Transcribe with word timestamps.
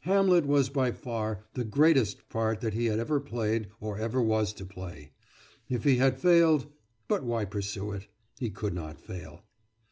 Hamlet 0.00 0.44
was 0.44 0.68
by 0.68 0.90
far 0.90 1.44
the 1.54 1.62
greatest 1.62 2.28
part 2.28 2.60
that 2.60 2.74
he 2.74 2.86
had 2.86 2.98
ever 2.98 3.20
played 3.20 3.68
or 3.80 3.96
ever 3.98 4.20
was 4.20 4.52
to 4.52 4.66
play. 4.66 5.12
If 5.68 5.84
he 5.84 5.98
had 5.98 6.18
failed 6.18 6.66
but 7.06 7.22
why 7.22 7.44
pursue 7.44 7.92
it? 7.92 8.08
He 8.40 8.50
could 8.50 8.74
not 8.74 8.98
fail. 8.98 9.44